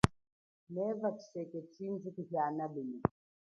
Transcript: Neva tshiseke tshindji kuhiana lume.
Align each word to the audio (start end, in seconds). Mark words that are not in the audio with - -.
Neva 0.73 1.07
tshiseke 1.17 1.59
tshindji 1.71 2.09
kuhiana 2.15 2.63
lume. 2.73 2.99